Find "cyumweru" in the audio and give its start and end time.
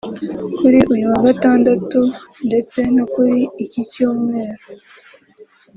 3.91-4.63